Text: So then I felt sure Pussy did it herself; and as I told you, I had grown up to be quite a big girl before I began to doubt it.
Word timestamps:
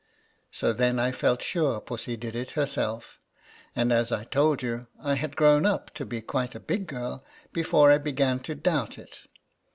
So 0.51 0.73
then 0.73 0.97
I 0.97 1.11
felt 1.11 1.43
sure 1.43 1.79
Pussy 1.79 2.17
did 2.17 2.33
it 2.33 2.53
herself; 2.57 3.19
and 3.75 3.93
as 3.93 4.11
I 4.11 4.23
told 4.23 4.63
you, 4.63 4.87
I 4.99 5.13
had 5.13 5.35
grown 5.35 5.63
up 5.63 5.93
to 5.93 6.07
be 6.07 6.21
quite 6.23 6.55
a 6.55 6.59
big 6.59 6.87
girl 6.87 7.23
before 7.53 7.91
I 7.91 7.99
began 7.99 8.39
to 8.39 8.55
doubt 8.55 8.97
it. 8.97 9.27